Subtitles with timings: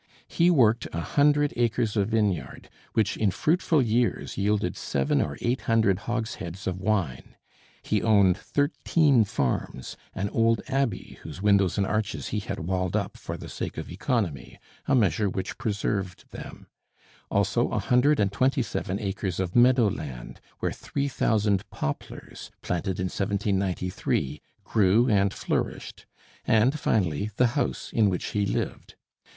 [0.27, 5.61] He worked a hundred acres of vineyard, which in fruitful years yielded seven or eight
[5.69, 7.35] hundred hogsheads of wine.
[7.83, 13.15] He owned thirteen farms, an old abbey, whose windows and arches he had walled up
[13.15, 16.65] for the sake of economy, a measure which preserved them,
[17.29, 22.99] also a hundred and twenty seven acres of meadow land, where three thousand poplars, planted
[22.99, 26.07] in 1793, grew and flourished;
[26.45, 28.95] and finally, the house in which he lived.